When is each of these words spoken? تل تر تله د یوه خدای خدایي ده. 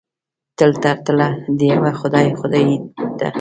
تل 0.57 0.71
تر 0.83 0.97
تله 1.05 1.27
د 1.57 1.59
یوه 1.73 1.91
خدای 1.99 2.27
خدایي 2.39 2.75
ده. 3.19 3.29